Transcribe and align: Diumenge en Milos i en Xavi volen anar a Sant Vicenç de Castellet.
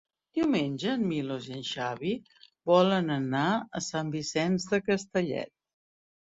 Diumenge 0.35 0.87
en 0.93 1.03
Milos 1.09 1.49
i 1.49 1.53
en 1.57 1.61
Xavi 1.73 2.15
volen 2.73 3.15
anar 3.19 3.45
a 3.51 3.85
Sant 3.91 4.13
Vicenç 4.19 4.69
de 4.75 4.85
Castellet. 4.91 5.57